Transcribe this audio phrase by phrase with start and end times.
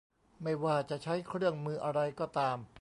[0.43, 2.57] ไม่ว่าจะใช้เครื่องมืออะไรก็ตาม